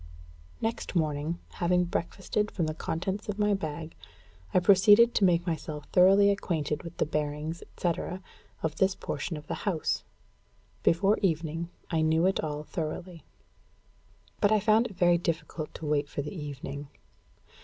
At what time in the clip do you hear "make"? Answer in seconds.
5.23-5.45